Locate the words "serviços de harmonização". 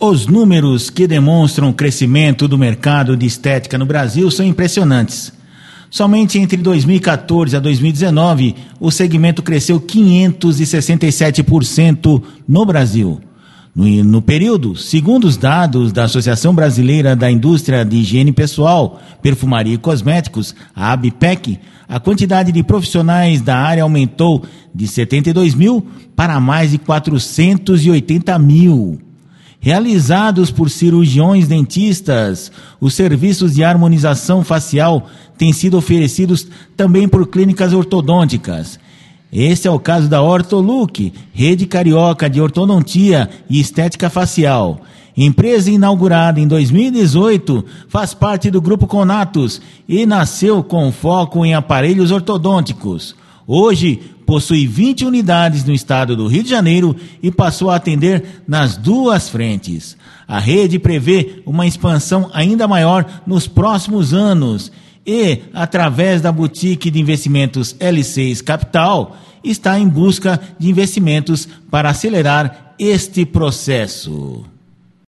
32.94-34.44